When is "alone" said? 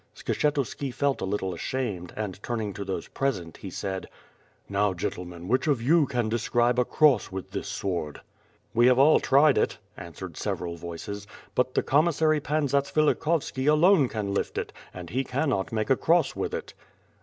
13.71-14.09